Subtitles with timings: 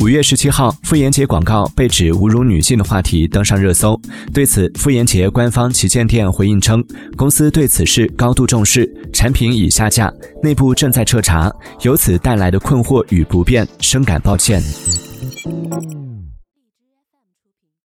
[0.00, 4.00] 五月十七号妇炎洁广告被指侮辱女性的话题登上热搜。
[4.32, 6.82] 对此妇炎洁官方旗舰店回应称
[7.18, 10.10] 公司对此事高度重视产品已下架
[10.42, 11.52] 内部正在彻查
[11.82, 14.62] 由此带来的困惑与不便深感抱歉。